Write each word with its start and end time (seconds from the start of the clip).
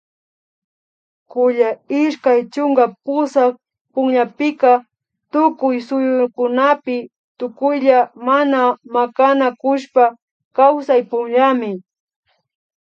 kulla 1.31 1.69
ishkay 2.01 2.39
chunka 2.53 2.85
pusak 3.05 3.53
punllapika 3.93 4.71
tukuy 5.33 5.77
suyukunapi 5.87 6.97
tukuylla 7.39 7.99
mana 8.27 8.61
makanakushpa 8.93 10.03
kawsay 10.57 11.01
punllami 11.09 11.71